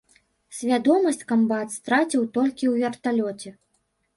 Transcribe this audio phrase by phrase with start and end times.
[0.59, 3.49] Свядомасць камбат страціў толькі ў верталёце.